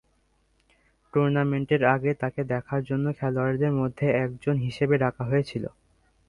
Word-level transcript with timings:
টুর্নামেন্টের 1.13 1.81
আগে, 1.85 2.11
তাকে 2.13 2.41
দেখার 2.43 2.81
জন্য 2.83 3.05
খেলোয়াড়দের 3.19 3.73
মধ্যে 3.73 4.05
একজন 4.25 4.55
হিসেবে 4.57 4.95
ডাকা 4.97 5.23
হয়েছিল। 5.23 5.63